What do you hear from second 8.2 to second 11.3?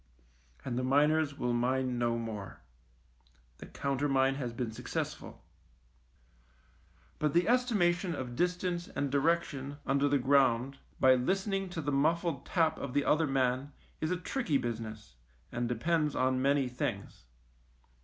distance and direc tion under the ground by